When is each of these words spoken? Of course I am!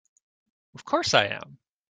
Of 0.73 0.83
course 0.83 1.13
I 1.13 1.25
am! 1.27 1.59